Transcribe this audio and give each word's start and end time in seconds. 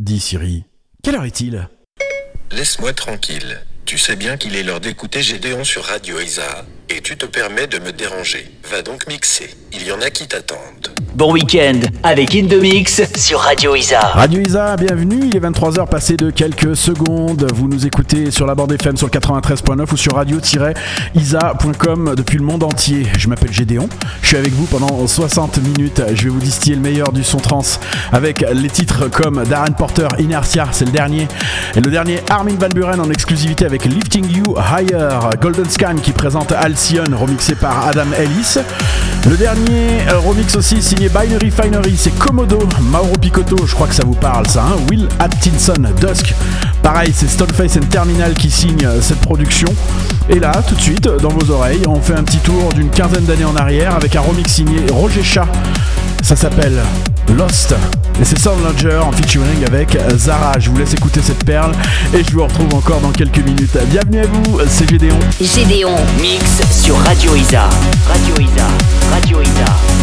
Dis 0.00 0.18
Siri, 0.18 0.64
quelle 1.02 1.16
heure 1.16 1.26
est-il? 1.26 1.68
Laisse-moi 2.52 2.94
tranquille. 2.94 3.60
Tu 3.84 3.98
sais 3.98 4.16
bien 4.16 4.38
qu'il 4.38 4.56
est 4.56 4.62
l'heure 4.62 4.80
d'écouter 4.80 5.20
Gédéon 5.22 5.62
sur 5.62 5.84
Radio 5.84 6.18
Isa, 6.18 6.64
et 6.90 7.00
tu 7.00 7.16
te 7.16 7.26
permets 7.26 7.66
de 7.66 7.78
me 7.78 7.92
déranger. 7.92 8.46
Va 8.70 8.82
donc 8.82 9.06
mixer. 9.06 9.50
Il 9.72 9.86
y 9.86 9.92
en 9.92 10.00
a 10.00 10.10
qui 10.10 10.26
t'attendent. 10.26 10.88
Bon 11.14 11.32
week-end 11.32 11.80
avec 12.02 12.34
Indomix 12.34 13.02
sur 13.16 13.40
Radio 13.40 13.74
Isa. 13.74 14.00
Radio 14.00 14.40
Isa, 14.40 14.76
bienvenue. 14.76 15.26
Il 15.26 15.36
est 15.36 15.40
23h 15.40 15.88
passé 15.88 16.16
de 16.16 16.30
quelques 16.30 16.76
secondes. 16.76 17.46
Vous 17.54 17.68
nous 17.68 17.86
écoutez 17.86 18.30
sur 18.30 18.46
la 18.46 18.54
bande 18.54 18.72
FM 18.72 18.96
sur 18.96 19.06
le 19.06 19.18
93.9 19.18 19.92
ou 19.92 19.96
sur 19.96 20.14
radio-isa.com 20.14 22.14
depuis 22.16 22.38
le 22.38 22.44
monde 22.44 22.62
entier. 22.62 23.06
Je 23.18 23.28
m'appelle 23.28 23.52
Gédéon. 23.52 23.88
Je 24.22 24.28
suis 24.28 24.36
avec 24.36 24.52
vous 24.52 24.66
pendant 24.66 25.06
60 25.06 25.58
minutes. 25.58 26.02
Je 26.14 26.24
vais 26.24 26.30
vous 26.30 26.40
distiller 26.40 26.76
le 26.76 26.82
meilleur 26.82 27.12
du 27.12 27.24
son 27.24 27.38
trans 27.38 27.60
avec 28.12 28.44
les 28.52 28.70
titres 28.70 29.08
comme 29.08 29.44
Darren 29.44 29.72
Porter, 29.76 30.08
Inertia, 30.18 30.68
c'est 30.72 30.84
le 30.84 30.92
dernier. 30.92 31.28
Et 31.76 31.80
le 31.80 31.90
dernier, 31.90 32.20
Armin 32.30 32.54
Van 32.54 32.68
Buren 32.68 33.00
en 33.00 33.10
exclusivité 33.10 33.64
avec 33.64 33.84
Lifting 33.84 34.30
You 34.30 34.56
Higher. 34.56 35.18
Golden 35.40 35.68
Scan 35.68 35.96
qui 35.96 36.12
présente 36.12 36.52
Alcyon, 36.80 37.14
remixé 37.14 37.54
par 37.56 37.88
Adam 37.88 38.06
Ellis. 38.16 38.56
Le 39.28 39.36
dernier 39.36 39.98
euh, 40.08 40.18
remix 40.18 40.56
aussi 40.56 40.80
signé 40.80 41.10
Binary 41.10 41.50
Finery, 41.50 41.94
c'est 41.94 42.10
Komodo, 42.18 42.58
Mauro 42.80 43.18
Picotto, 43.20 43.66
je 43.66 43.74
crois 43.74 43.86
que 43.86 43.94
ça 43.94 44.04
vous 44.06 44.14
parle 44.14 44.46
ça, 44.46 44.62
hein 44.62 44.76
Will 44.88 45.06
Atkinson, 45.18 45.74
Dusk. 46.00 46.34
Pareil, 46.82 47.12
c'est 47.14 47.28
Stoneface 47.28 47.76
and 47.76 47.86
Terminal 47.90 48.32
qui 48.32 48.50
signe 48.50 48.86
euh, 48.86 49.02
cette 49.02 49.20
production. 49.20 49.68
Et 50.30 50.38
là, 50.38 50.52
tout 50.66 50.74
de 50.74 50.80
suite, 50.80 51.06
dans 51.20 51.28
vos 51.28 51.50
oreilles, 51.52 51.82
on 51.86 52.00
fait 52.00 52.14
un 52.14 52.22
petit 52.22 52.38
tour 52.38 52.72
d'une 52.72 52.88
quinzaine 52.88 53.24
d'années 53.24 53.44
en 53.44 53.56
arrière 53.56 53.94
avec 53.94 54.16
un 54.16 54.22
remix 54.22 54.50
signé 54.50 54.86
Roger 54.90 55.22
Chat. 55.22 55.48
Ça 56.22 56.36
s'appelle 56.36 56.78
Lost. 57.36 57.74
Et 58.20 58.24
c'est 58.24 58.38
Soundlanger 58.38 58.98
en 59.02 59.10
featuring 59.12 59.64
avec 59.66 59.96
Zara. 60.16 60.52
Je 60.58 60.70
vous 60.70 60.76
laisse 60.76 60.92
écouter 60.94 61.20
cette 61.22 61.44
perle 61.44 61.72
et 62.14 62.22
je 62.22 62.32
vous 62.32 62.44
retrouve 62.44 62.72
encore 62.74 63.00
dans 63.00 63.12
quelques 63.12 63.38
minutes. 63.38 63.76
Bienvenue 63.90 64.20
à 64.20 64.26
vous, 64.26 64.60
c'est 64.68 64.88
Gédéon. 64.88 65.18
Gédéon 65.40 65.94
mix 66.20 66.62
sur. 66.70 66.96
Radio 66.98 67.34
Isa. 67.34 67.68
Radio 68.08 68.34
Isa. 68.38 68.66
Radio 69.12 69.40
Isa. 69.40 69.99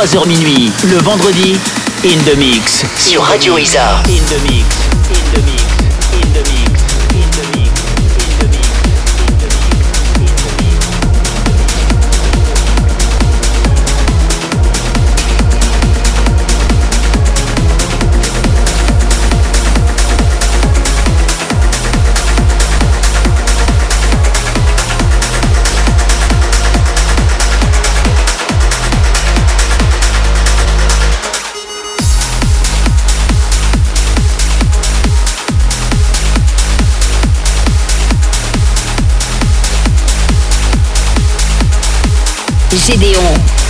23h 0.00 0.26
minuit, 0.28 0.72
le 0.84 0.96
vendredi, 1.02 1.58
In 2.04 2.16
The 2.24 2.34
Mix, 2.38 2.84
sur 2.96 3.22
Radio 3.22 3.58
Isa. 3.58 4.02
In 4.08 4.24
The 4.24 4.42
Mix, 4.42 4.64
In 5.10 5.34
The 5.34 5.44
Mix. 5.44 5.69
Gédéon. 42.76 43.69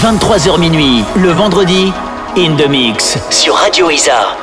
23h 0.00 0.58
minuit, 0.58 1.04
le 1.14 1.28
vendredi, 1.28 1.92
In 2.34 2.56
the 2.56 2.66
Mix 2.70 3.18
sur 3.28 3.54
Radio 3.54 3.90
Isa. 3.90 4.34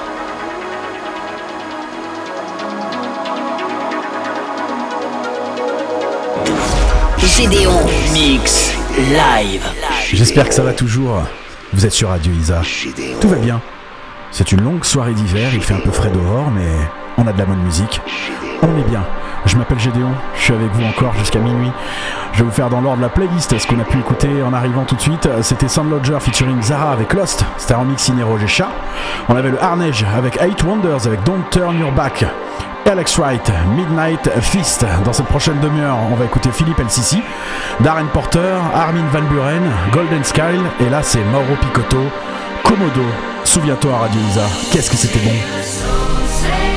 Gédéon. 7.18 7.72
Mix 8.14 8.72
live. 9.00 9.66
J'espère 10.14 10.48
que 10.48 10.54
ça 10.54 10.62
va 10.62 10.74
toujours. 10.74 11.24
Vous 11.74 11.88
êtes 11.88 11.92
sur 11.92 12.10
Radio 12.10 12.32
Isa. 12.40 12.62
Tout 13.20 13.28
va 13.28 13.38
bien. 13.38 13.60
C'est 14.30 14.52
une 14.52 14.62
longue 14.62 14.86
soirée 14.86 15.14
d'hiver, 15.14 15.50
il 15.56 15.64
fait 15.64 15.74
un 15.74 15.80
peu 15.80 15.90
frais 15.90 16.12
dehors, 16.12 16.52
mais 16.52 16.70
on 17.18 17.26
a 17.26 17.34
de 17.34 17.38
la 17.40 17.46
bonne 17.46 17.64
musique. 17.64 18.00
On 18.62 18.78
est 18.78 18.88
bien. 18.88 19.04
Je 19.48 19.56
m'appelle 19.56 19.80
Gédéon, 19.80 20.12
je 20.36 20.42
suis 20.42 20.54
avec 20.54 20.72
vous 20.74 20.84
encore 20.84 21.14
jusqu'à 21.14 21.40
minuit. 21.40 21.72
Je 22.34 22.40
vais 22.40 22.44
vous 22.44 22.52
faire 22.52 22.70
dans 22.70 22.82
l'ordre 22.82 23.02
la 23.02 23.08
playlist 23.08 23.58
ce 23.58 23.66
qu'on 23.66 23.80
a 23.80 23.86
pu 23.86 23.98
écouter 23.98 24.44
en 24.44 24.52
arrivant 24.52 24.84
tout 24.84 24.96
de 24.96 25.02
suite. 25.02 25.28
C'était 25.42 25.68
Lodger 25.90 26.18
featuring 26.20 26.62
Zara 26.62 26.92
avec 26.92 27.14
Lost, 27.14 27.46
c'était 27.58 27.74
un 27.74 27.78
remix 27.78 28.02
signé 28.02 28.24
Roger 28.24 28.48
Chat. 28.48 28.68
On 29.30 29.36
avait 29.36 29.50
le 29.50 29.64
Harnage 29.64 30.06
avec 30.16 30.38
Eight 30.42 30.62
Wonders 30.64 31.08
avec 31.08 31.24
Don't 31.24 31.44
Turn 31.50 31.80
Your 31.80 31.94
Back. 31.94 32.26
Alex 32.86 33.18
Wright, 33.18 33.52
Midnight 33.76 34.30
Feast. 34.42 34.86
Dans 35.06 35.14
cette 35.14 35.28
prochaine 35.28 35.60
demi-heure, 35.62 35.98
on 36.12 36.16
va 36.16 36.26
écouter 36.26 36.52
Philippe 36.52 36.80
LCC, 36.80 37.18
Darren 37.80 38.08
Porter, 38.14 38.56
Armin 38.74 39.08
Van 39.14 39.24
Buren, 39.30 39.64
Golden 39.92 40.24
Sky, 40.24 40.42
et 40.80 40.90
là 40.90 41.02
c'est 41.04 41.24
Mauro 41.26 41.56
Picotto, 41.62 42.04
Komodo. 42.64 43.06
Souviens-toi, 43.44 43.98
Radio 43.98 44.22
Isa, 44.30 44.46
qu'est-ce 44.72 44.90
que 44.90 44.98
c'était 44.98 45.20
bon! 45.20 46.77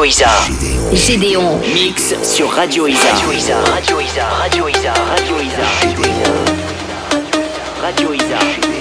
Radio 0.00 0.08
Isa. 0.08 0.30
Gédéon. 0.94 1.60
Mix 1.74 2.14
sur 2.22 2.48
Radio 2.48 2.88
Isa. 2.88 3.12
Radio 3.12 3.32
Isa. 3.32 3.60
Radio 3.70 4.00
Isa. 4.00 4.30
Radio 4.30 4.66
Isa. 4.66 4.94
Radio 4.94 5.36
Isa. 5.42 5.62
Radio 5.82 6.04
Isa. 6.08 6.30
Radio 7.82 8.14
Isa. 8.14 8.79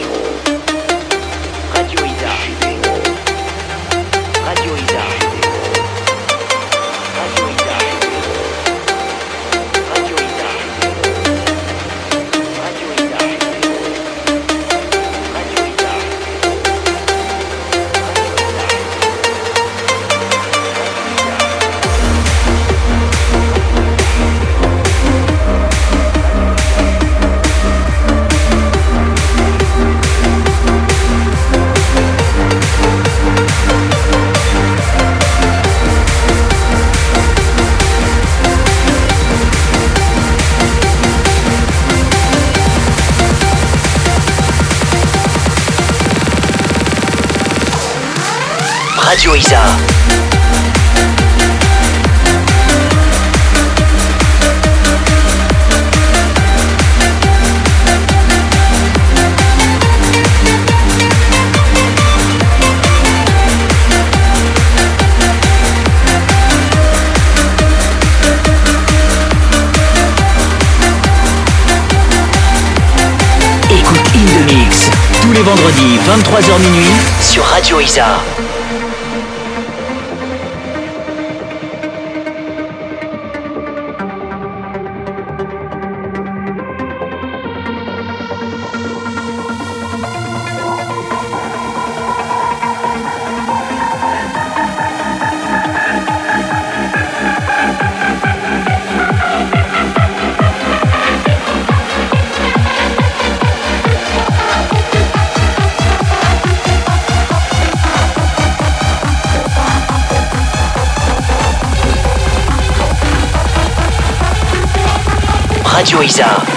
Vendredis 75.43 75.99
23h 76.05 76.59
minuit 76.59 76.91
sur 77.21 77.43
Radio 77.43 77.79
Isa. 77.79 78.48
Deezer. 116.09 116.48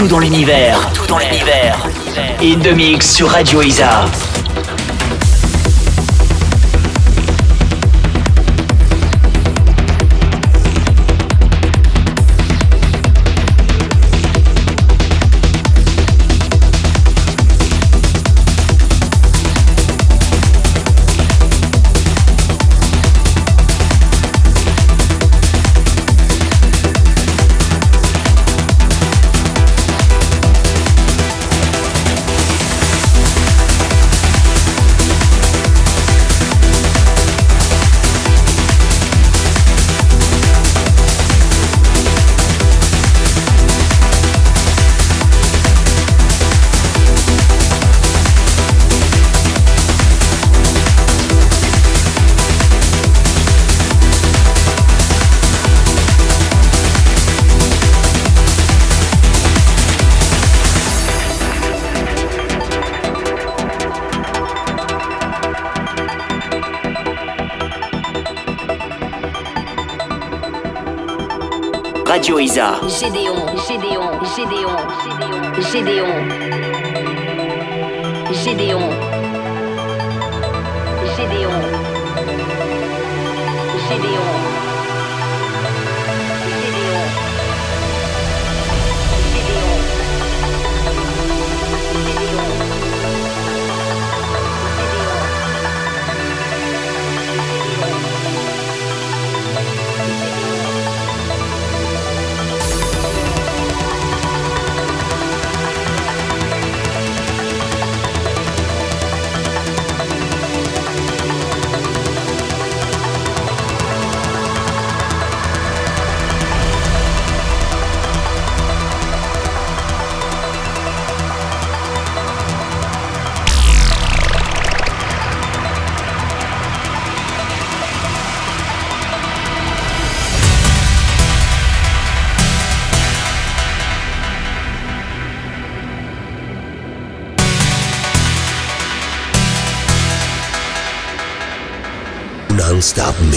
Partout 0.00 0.14
dans 0.14 0.18
l'univers. 0.20 0.80
Partout 0.80 1.06
dans 1.06 1.18
l'univers. 1.18 1.86
In 2.40 2.58
the 2.60 2.74
mix 2.74 3.16
sur 3.16 3.28
Radio 3.28 3.60
Isa. 3.60 4.06
Gédéon, 72.30 73.44
Gédéon, 73.66 74.08
Gédéon, 74.36 74.76
Gédéon, 75.72 76.06
Gédéon, 78.30 78.99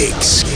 mix. 0.04 0.53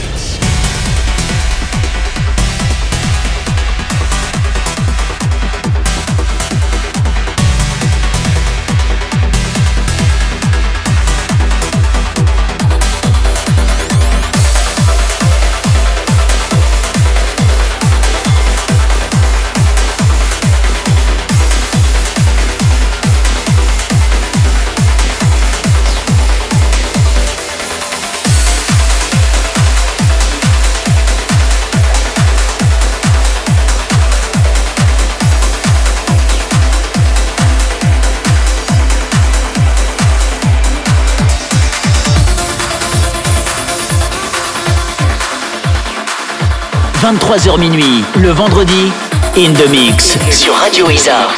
23h 47.28 47.60
minuit, 47.60 48.04
le 48.16 48.30
vendredi, 48.30 48.90
In 49.36 49.52
The 49.52 49.68
Mix 49.68 50.16
sur 50.30 50.54
Radio 50.54 50.88
Isa. 50.88 51.28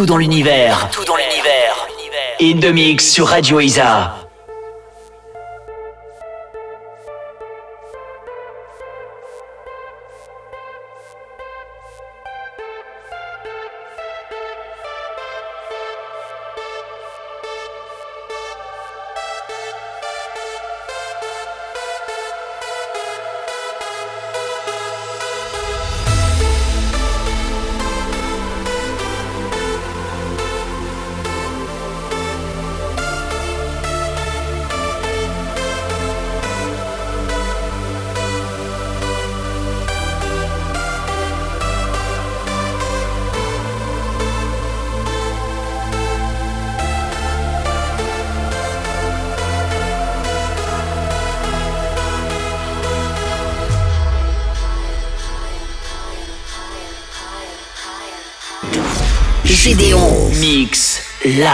Partout 0.00 0.06
dans 0.06 0.16
l'univers. 0.16 0.80
Partout 0.80 1.04
dans 1.04 1.16
l'univers. 1.16 1.86
In 2.40 2.58
the 2.58 2.72
mix 2.72 3.10
sur 3.10 3.26
Radio 3.26 3.60
Isa. 3.60 4.19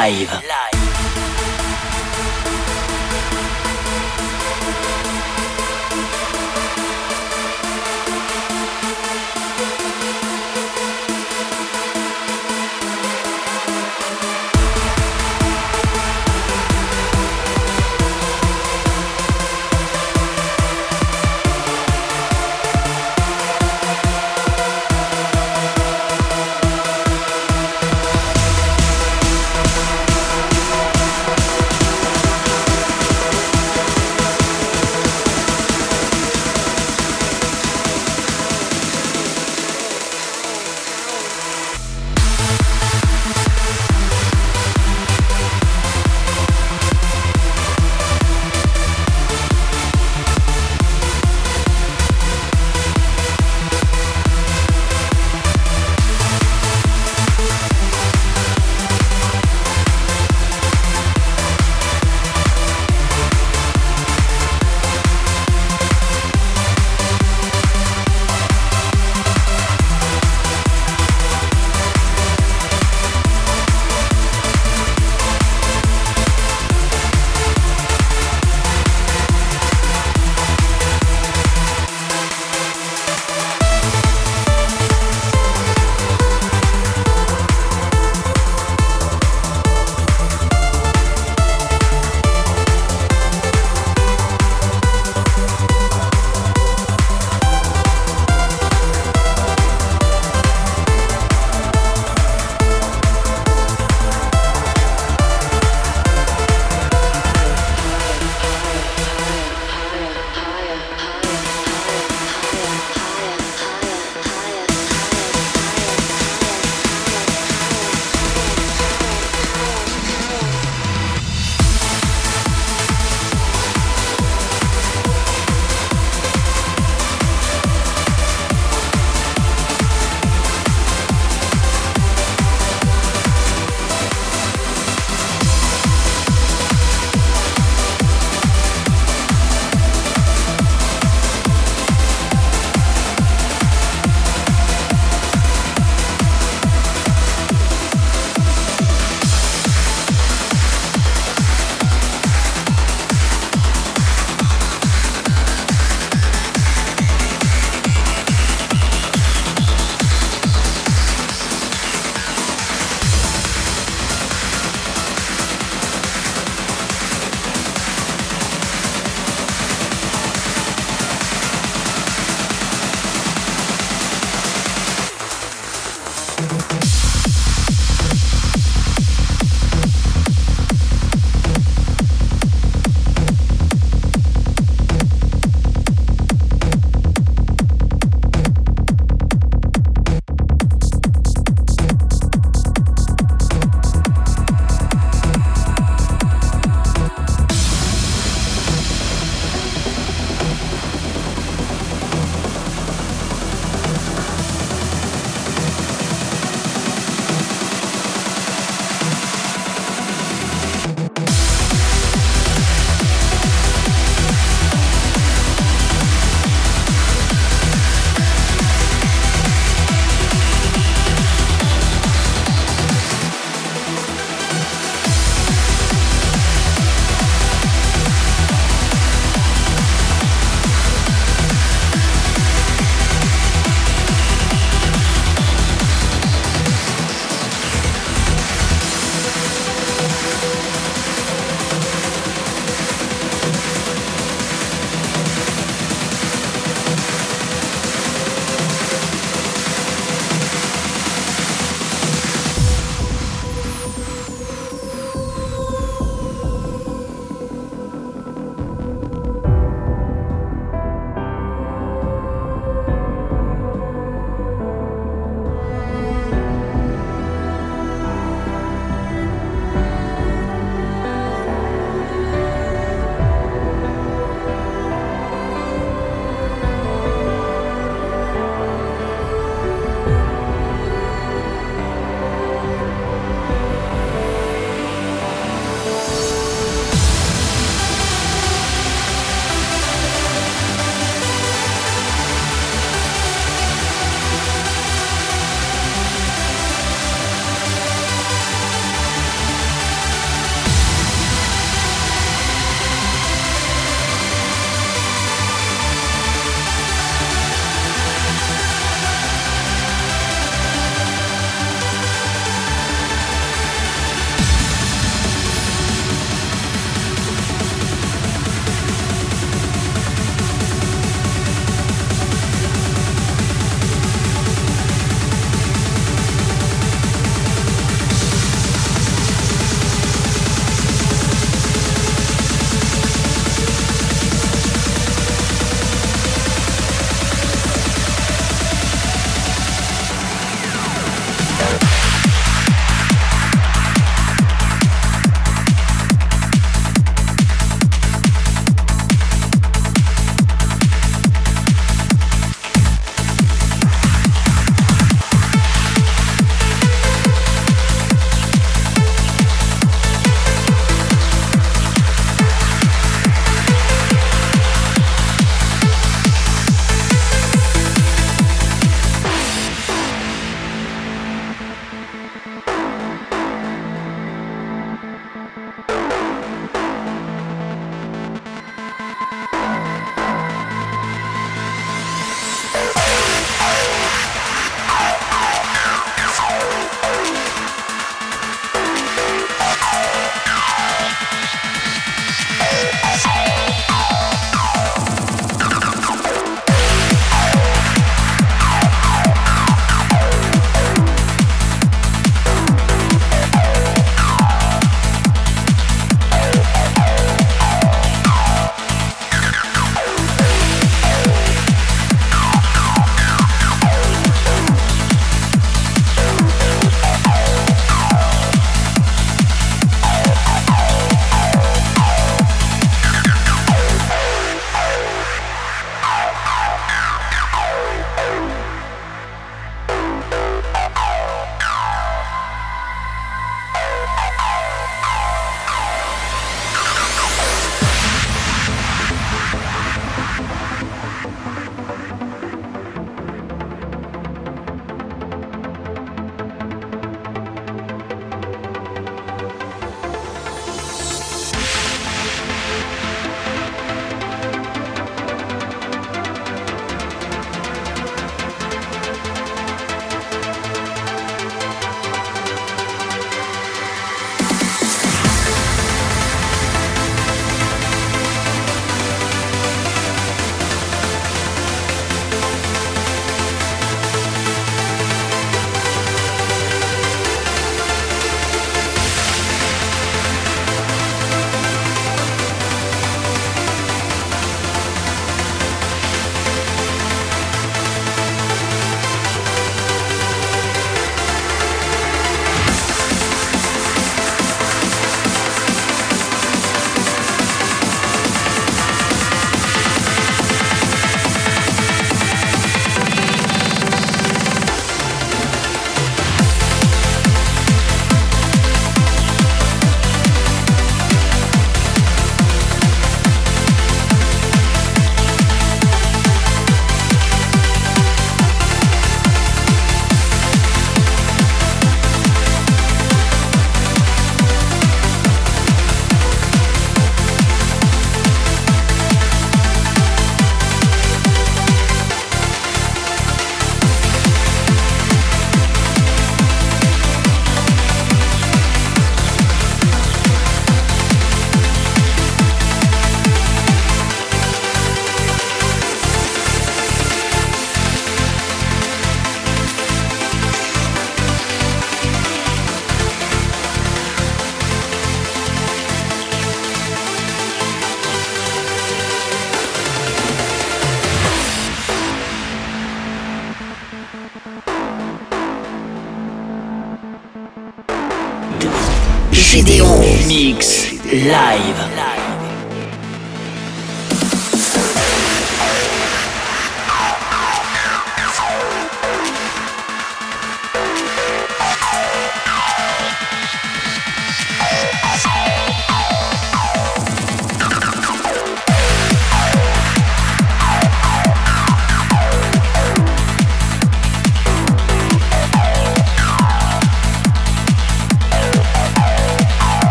Live. 0.00 0.39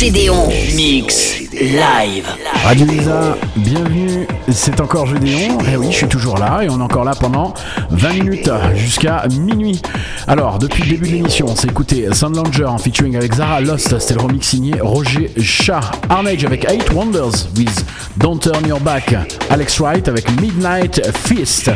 Gédéon. 0.00 0.48
Mix 0.76 1.40
Live. 1.52 2.26
Radio 2.64 2.86
Lisa, 2.86 3.36
bienvenue, 3.54 4.26
c'est 4.50 4.80
encore 4.80 5.06
Gédéon, 5.06 5.58
et 5.70 5.76
oui 5.76 5.88
je 5.90 5.96
suis 5.98 6.08
toujours 6.08 6.38
là, 6.38 6.62
et 6.62 6.70
on 6.70 6.80
est 6.80 6.82
encore 6.82 7.04
là 7.04 7.12
pendant 7.20 7.52
20 7.90 8.12
minutes, 8.14 8.50
jusqu'à 8.76 9.24
minuit. 9.30 9.82
Alors, 10.26 10.58
depuis 10.58 10.84
le 10.84 10.88
début 10.92 11.06
de 11.06 11.12
l'émission, 11.16 11.48
on 11.50 11.54
s'est 11.54 11.68
écouté 11.68 12.08
Soundlanger 12.14 12.64
en 12.64 12.78
featuring 12.78 13.14
avec 13.14 13.34
Zara 13.34 13.60
Lost, 13.60 13.98
c'était 13.98 14.14
le 14.14 14.22
remix 14.22 14.48
signé 14.48 14.72
Roger 14.80 15.30
Chat, 15.38 15.82
Arnage 16.08 16.46
avec 16.46 16.64
Eight 16.64 16.90
Wonders 16.94 17.48
with 17.58 17.84
Don't 18.16 18.38
Turn 18.38 18.66
Your 18.66 18.80
Back, 18.80 19.14
Alex 19.50 19.80
Wright 19.80 20.08
avec 20.08 20.30
Midnight 20.40 21.02
Fist. 21.26 21.70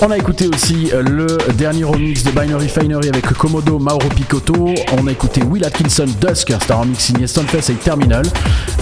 On 0.00 0.10
a 0.10 0.18
écouté 0.18 0.48
aussi 0.48 0.90
le 0.92 1.26
dernier 1.54 1.84
remix 1.84 2.22
de 2.24 2.30
Binary 2.30 2.68
Finery 2.68 3.08
avec 3.08 3.24
Komodo 3.26 3.78
Mauro 3.78 4.06
Picotto, 4.14 4.74
on 4.98 5.06
a 5.06 5.12
écouté 5.12 5.42
Will 5.42 5.64
Atkinson 5.64 6.06
Dusk, 6.20 6.52
c'est 6.60 6.70
un 6.70 6.76
remix 6.76 6.98
signé 6.98 7.26
Stonefest 7.26 7.70
et 7.70 7.74
Terminal, 7.74 8.24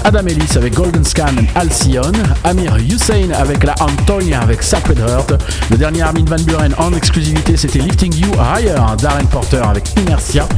Adam 0.04 0.26
Ellis 0.26 0.56
avec 0.56 0.74
Golden 0.74 1.04
Scan 1.04 1.34
et 1.40 1.58
Alcyon, 1.58 2.12
Amir 2.42 2.76
Hussein 2.76 3.30
avec 3.34 3.62
la 3.62 3.74
Antonia 3.80 4.40
avec 4.40 4.62
Sacred 4.62 4.98
Heart, 4.98 5.34
le 5.70 5.76
dernier 5.76 6.02
Armin 6.02 6.24
Van 6.24 6.42
Buren 6.42 6.74
en 6.78 6.92
exclusivité 6.92 7.56
c'était 7.56 7.78
Lifting 7.78 8.14
You 8.16 8.32
Higher, 8.34 8.96
Darren 9.00 9.26
Porter 9.30 9.62
avec 9.64 9.84
Inertia, 9.98 10.48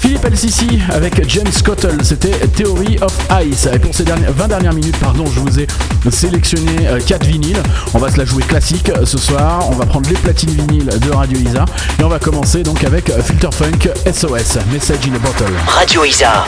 Philippe 0.00 0.24
LCC 0.24 0.64
avec 0.88 1.28
James 1.28 1.52
Cottle, 1.62 1.98
c'était 2.02 2.32
Theory 2.56 2.98
of 3.02 3.14
Ice. 3.44 3.68
Et 3.70 3.78
pour 3.78 3.94
ces 3.94 4.04
dernières, 4.04 4.32
20 4.32 4.48
dernières 4.48 4.72
minutes, 4.72 4.96
pardon, 4.98 5.24
je 5.26 5.40
vous 5.40 5.60
ai 5.60 5.66
sélectionné 6.10 6.72
4 7.06 7.26
vinyles. 7.26 7.62
On 7.92 7.98
va 7.98 8.10
se 8.10 8.16
la 8.16 8.24
jouer 8.24 8.42
classique 8.42 8.90
ce 9.04 9.18
soir. 9.18 9.68
On 9.70 9.74
va 9.74 9.84
prendre 9.84 10.08
les 10.08 10.16
platines 10.16 10.50
vinyles 10.50 10.88
de 10.98 11.10
Radio 11.10 11.38
Isa. 11.38 11.66
Et 11.98 12.04
on 12.04 12.08
va 12.08 12.18
commencer 12.18 12.62
donc 12.62 12.82
avec 12.82 13.12
Filter 13.22 13.50
Funk 13.52 13.90
SOS, 14.06 14.58
Message 14.72 15.06
in 15.06 15.14
a 15.14 15.18
Bottle. 15.18 15.52
Radio 15.66 16.04
Isa. 16.04 16.46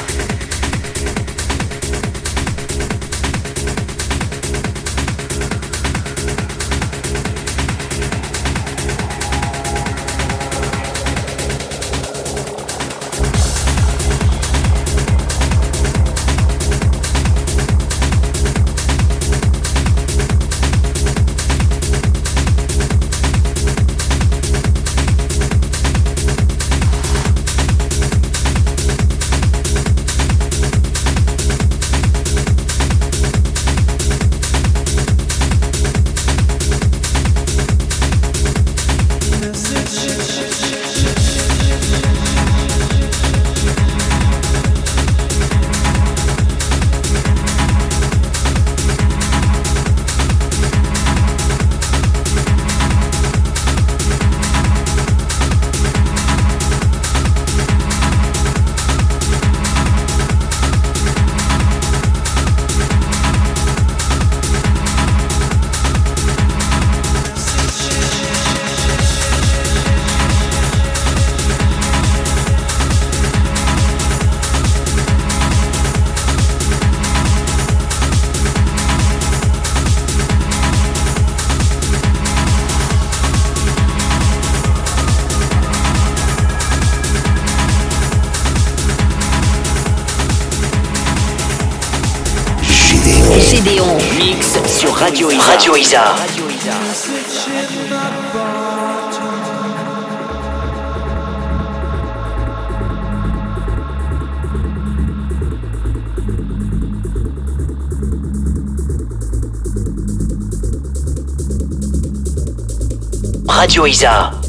Radio 113.83 114.42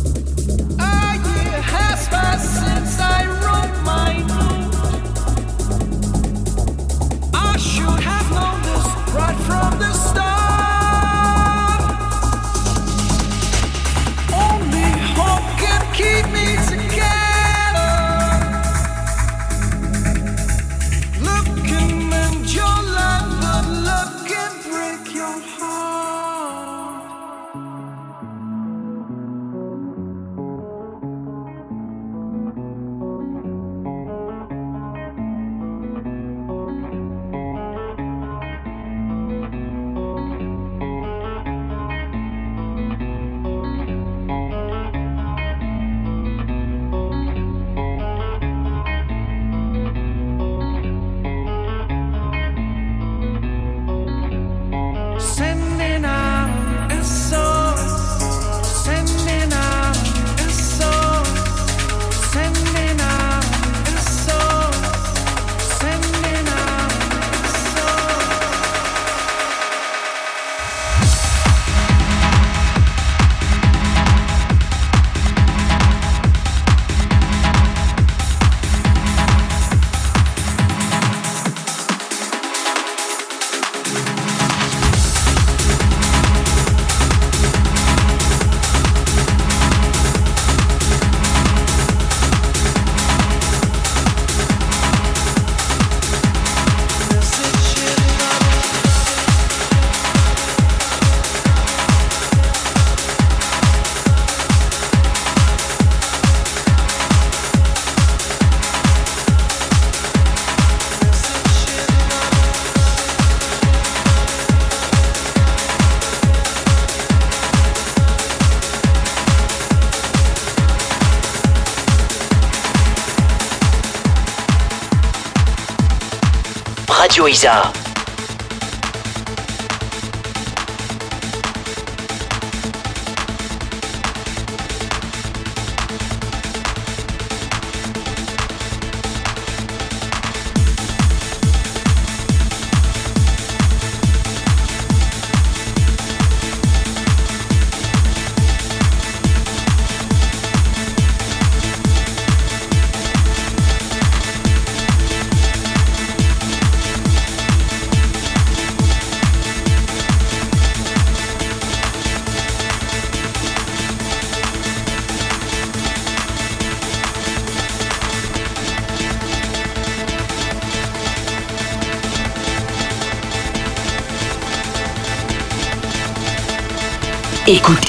Equalizer. 127.24 127.83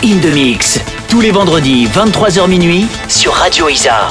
In 0.02 0.20
The 0.20 0.32
Mix 0.32 0.80
tous 1.08 1.20
les 1.20 1.30
vendredis 1.30 1.86
23h 1.86 2.48
minuit 2.48 2.86
sur 3.08 3.32
Radio 3.34 3.68
Isa. 3.68 4.10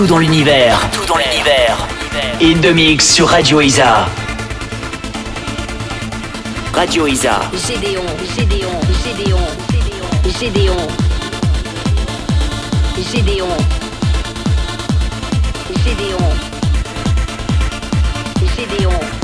partout 0.00 0.14
dans 0.14 0.18
l'univers. 0.18 0.80
Partout 0.80 1.04
dans 1.04 1.16
l'univers. 1.18 1.86
In 2.40 2.58
the 2.62 2.72
mix 2.72 3.06
sur 3.12 3.28
Radio 3.28 3.60
Isa. 3.60 4.08
Radio 6.72 7.06
Isa. 7.06 7.40
Gédéon, 7.68 8.02
Gédéon, 8.34 8.80
Gédéon, 9.04 9.38
Gédéon. 10.40 10.76
Gédéon. 13.12 13.12
Gédéon. 13.12 13.48
Gédéon. 15.84 16.18
Gédéon. 18.56 19.19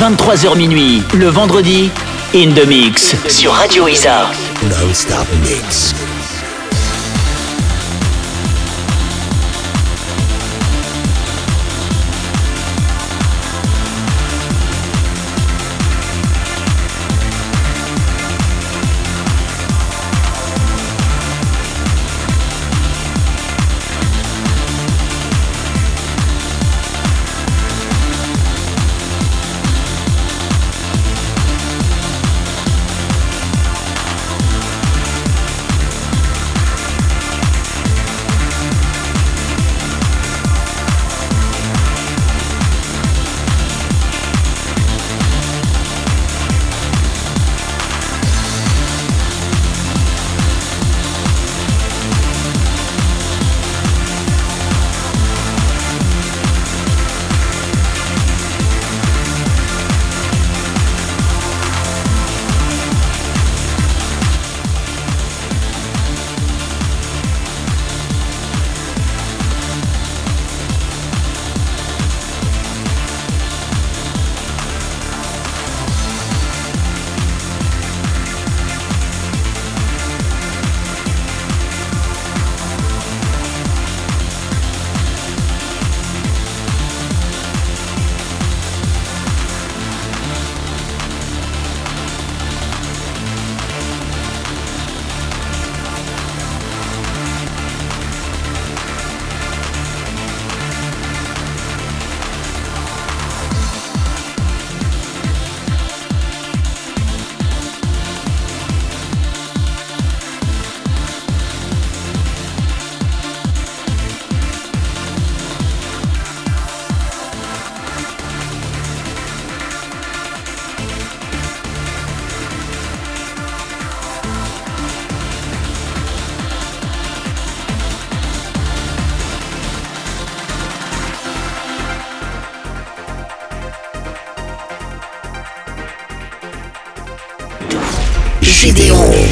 23h 0.00 0.56
minuit, 0.56 1.02
le 1.12 1.26
vendredi, 1.26 1.90
In 2.34 2.52
The 2.54 2.66
Mix 2.66 3.14
sur 3.28 3.52
Radio 3.52 3.86
Isa. 3.86 4.30
Non-stop 4.62 5.26
mix. 5.42 5.94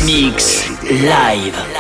Mix 0.09 0.71
live. 0.91 1.78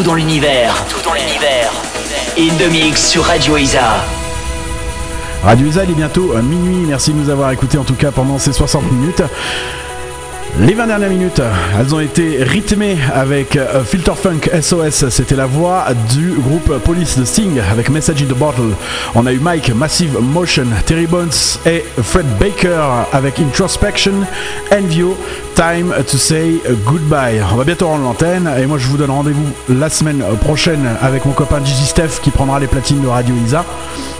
Tout 0.00 0.06
dans 0.06 0.14
l'univers. 0.14 0.86
Tout 0.88 1.02
dans 1.04 1.12
l'univers. 1.12 1.70
In 2.38 2.56
the 2.56 2.70
mix 2.70 3.10
sur 3.10 3.22
Radio 3.22 3.58
Isa. 3.58 4.02
Radio 5.44 5.66
Isa, 5.66 5.84
il 5.84 5.90
est 5.90 5.94
bientôt 5.94 6.32
à 6.34 6.40
minuit. 6.40 6.86
Merci 6.86 7.12
de 7.12 7.18
nous 7.18 7.28
avoir 7.28 7.50
écoutés 7.50 7.76
en 7.76 7.84
tout 7.84 7.96
cas 7.96 8.10
pendant 8.10 8.38
ces 8.38 8.54
60 8.54 8.90
minutes. 8.90 9.22
Les 10.62 10.74
20 10.74 10.88
dernières 10.88 11.08
minutes, 11.08 11.40
elles 11.78 11.94
ont 11.94 12.00
été 12.00 12.42
rythmées 12.42 12.98
avec 13.14 13.56
euh, 13.56 13.82
Filter 13.82 14.12
Funk 14.14 14.40
SOS. 14.60 15.08
C'était 15.08 15.34
la 15.34 15.46
voix 15.46 15.86
du 16.14 16.32
groupe 16.32 16.76
Police 16.84 17.18
de 17.18 17.24
Sting 17.24 17.58
avec 17.58 17.88
Message 17.88 18.22
in 18.22 18.26
the 18.26 18.36
Bottle. 18.36 18.74
On 19.14 19.24
a 19.24 19.32
eu 19.32 19.38
Mike, 19.38 19.74
Massive 19.74 20.18
Motion, 20.20 20.66
Terry 20.84 21.06
Bones 21.06 21.30
et 21.64 21.82
Fred 22.02 22.26
Baker 22.38 23.06
avec 23.10 23.40
Introspection, 23.40 24.12
Envio, 24.70 25.16
Time 25.54 25.94
to 26.06 26.18
Say 26.18 26.60
Goodbye. 26.84 27.40
On 27.52 27.56
va 27.56 27.64
bientôt 27.64 27.86
rendre 27.86 28.04
l'antenne 28.04 28.50
et 28.58 28.66
moi 28.66 28.76
je 28.76 28.86
vous 28.86 28.98
donne 28.98 29.10
rendez-vous 29.10 29.46
la 29.70 29.88
semaine 29.88 30.22
prochaine 30.42 30.86
avec 31.00 31.24
mon 31.24 31.32
copain 31.32 31.64
Gigi 31.64 31.86
Steph 31.86 32.20
qui 32.22 32.30
prendra 32.30 32.60
les 32.60 32.66
platines 32.66 33.00
de 33.00 33.08
Radio 33.08 33.34
Isa. 33.46 33.64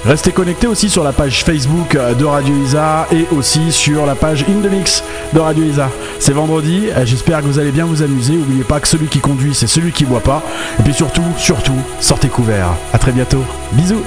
Restez 0.04 0.32
connectés 0.32 0.66
aussi 0.66 0.88
sur 0.88 1.04
la 1.04 1.12
page 1.12 1.44
Facebook 1.44 1.96
de 1.96 2.24
Radio 2.24 2.54
Isa 2.64 3.06
et 3.12 3.26
aussi 3.36 3.70
sur 3.70 4.06
la 4.06 4.14
page 4.14 4.44
In 4.48 4.66
The 4.66 4.70
Mix 4.70 5.04
de 5.34 5.40
Radio 5.40 5.64
Isa. 5.64 5.90
C'est 6.18 6.32
vendredi, 6.32 6.88
euh, 6.88 7.04
j'espère 7.04 7.40
que 7.40 7.46
vous 7.46 7.58
allez 7.58 7.70
bien 7.70 7.84
vous 7.84 8.02
amuser. 8.02 8.32
N'oubliez 8.32 8.64
pas 8.64 8.80
que 8.80 8.88
celui 8.88 9.08
qui 9.08 9.20
conduit, 9.20 9.54
c'est 9.54 9.66
celui 9.66 9.92
qui 9.92 10.06
boit 10.06 10.20
pas. 10.20 10.42
Et 10.78 10.82
puis 10.82 10.94
surtout, 10.94 11.24
surtout, 11.36 11.76
sortez 12.00 12.28
couverts. 12.28 12.74
À 12.92 12.98
très 12.98 13.12
bientôt. 13.12 13.44
Bisous. 13.72 14.02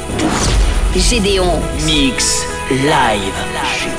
Gédéon. 0.95 1.59
Mix 1.85 2.43
live. 2.71 3.92